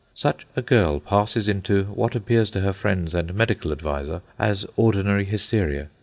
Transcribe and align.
Such 0.15 0.47
a 0.55 0.63
girl 0.63 0.99
passes 0.99 1.47
into 1.47 1.83
what 1.83 2.15
appears 2.15 2.49
to 2.49 2.61
her 2.61 2.73
friends 2.73 3.13
and 3.13 3.35
medical 3.35 3.71
adviser 3.71 4.23
as 4.39 4.65
ordinary 4.75 5.25
hysteria. 5.25 5.89